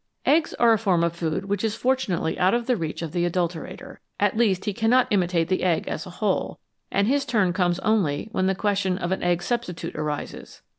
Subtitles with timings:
[0.25, 3.23] Eggs are a form of food which is fortunately out of the reach of the
[3.23, 3.97] adulterator.
[4.19, 6.59] At least he cannot imitate the egg as a whole,
[6.91, 10.63] and his turn comes only when the question of an egg substitute arises.